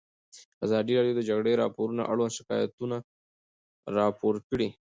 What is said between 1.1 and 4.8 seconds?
د د جګړې راپورونه اړوند شکایتونه راپور کړي.